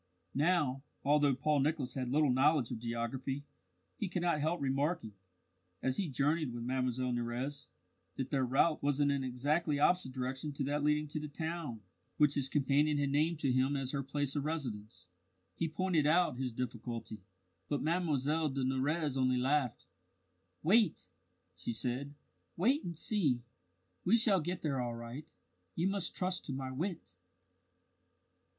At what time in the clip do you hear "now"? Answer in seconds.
0.33-0.81